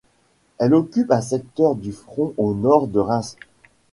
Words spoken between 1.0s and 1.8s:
un secteur